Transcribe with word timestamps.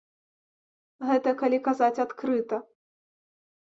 Гэта 1.09 1.29
калі 1.43 1.57
казаць 1.67 1.93
адкрыта. 2.07 2.55